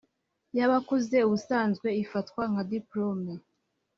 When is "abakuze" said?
0.65-1.17